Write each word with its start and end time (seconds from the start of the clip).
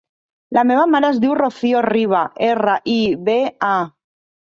La 0.57 0.63
meva 0.69 0.85
mare 0.93 1.11
es 1.13 1.19
diu 1.27 1.35
Rocío 1.41 1.85
Riba: 1.89 2.25
erra, 2.51 2.81
i, 2.99 2.99
be, 3.31 3.41
a. 3.77 3.79